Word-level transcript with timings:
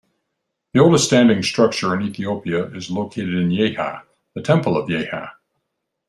The 0.73 0.79
oldest 0.79 1.05
standing 1.05 1.43
structure 1.43 1.93
in 1.93 2.01
Ethiopia 2.01 2.65
is 2.71 2.89
located 2.89 3.35
in 3.35 3.49
Yeha: 3.49 4.01
the 4.33 4.41
Temple 4.41 4.75
of 4.75 4.89
Yeha. 4.89 5.33